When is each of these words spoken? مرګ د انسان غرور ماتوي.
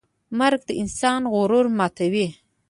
مرګ 0.39 0.61
د 0.65 0.69
انسان 0.81 1.21
غرور 1.33 1.65
ماتوي. 1.77 2.27